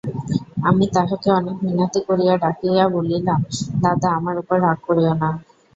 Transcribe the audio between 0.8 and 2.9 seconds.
তাহাকে অনেক মিনতি করিয়া ডাকিয়া